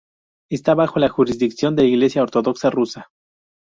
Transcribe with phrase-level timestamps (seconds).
[0.49, 3.11] Está bajo la jurisdicción de la Iglesia ortodoxa rusa.